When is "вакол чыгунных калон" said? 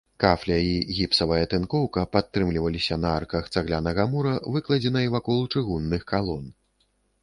5.17-6.55